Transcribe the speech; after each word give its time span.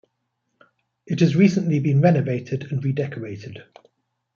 It 1.05 1.19
has 1.19 1.35
recently 1.35 1.79
been 1.79 2.01
renovated 2.01 2.71
and 2.71 2.83
redecorated. 2.83 3.61